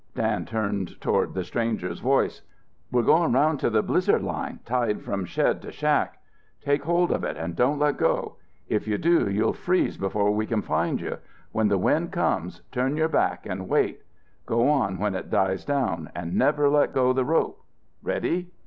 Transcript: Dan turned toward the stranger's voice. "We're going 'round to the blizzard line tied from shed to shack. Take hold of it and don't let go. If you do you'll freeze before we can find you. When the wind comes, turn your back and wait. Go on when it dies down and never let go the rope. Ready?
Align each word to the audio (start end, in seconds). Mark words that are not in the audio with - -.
Dan 0.15 0.45
turned 0.45 0.99
toward 0.99 1.35
the 1.35 1.43
stranger's 1.43 1.99
voice. 1.99 2.41
"We're 2.91 3.03
going 3.03 3.33
'round 3.33 3.59
to 3.59 3.69
the 3.69 3.83
blizzard 3.83 4.23
line 4.23 4.59
tied 4.65 5.03
from 5.03 5.25
shed 5.25 5.61
to 5.61 5.71
shack. 5.71 6.17
Take 6.59 6.85
hold 6.85 7.11
of 7.11 7.23
it 7.23 7.37
and 7.37 7.55
don't 7.55 7.77
let 7.77 7.97
go. 7.97 8.37
If 8.67 8.87
you 8.87 8.97
do 8.97 9.29
you'll 9.29 9.53
freeze 9.53 9.97
before 9.97 10.31
we 10.31 10.47
can 10.47 10.63
find 10.63 10.99
you. 10.99 11.19
When 11.51 11.67
the 11.67 11.77
wind 11.77 12.11
comes, 12.11 12.63
turn 12.71 12.97
your 12.97 13.09
back 13.09 13.45
and 13.45 13.69
wait. 13.69 14.01
Go 14.47 14.67
on 14.69 14.97
when 14.97 15.13
it 15.13 15.29
dies 15.29 15.63
down 15.65 16.09
and 16.15 16.35
never 16.35 16.67
let 16.67 16.95
go 16.95 17.13
the 17.13 17.23
rope. 17.23 17.63
Ready? 18.01 18.49